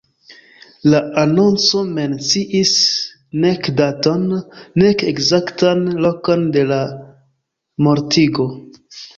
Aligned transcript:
La 0.91 0.99
anonco 1.23 1.81
menciis 1.97 2.71
nek 3.45 3.69
daton, 3.81 4.25
nek 4.85 5.05
ekzaktan 5.13 5.87
lokon 6.07 6.49
de 6.57 6.67
la 6.73 6.81
mortigo. 7.89 8.51